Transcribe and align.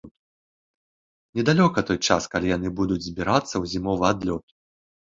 Недалёка 1.39 1.79
той 1.91 1.99
час, 2.07 2.23
калі 2.33 2.45
яны 2.57 2.67
будуць 2.81 3.01
збірацца 3.11 3.53
ў 3.63 3.77
зімовы 3.77 4.03
адлёт. 4.15 4.45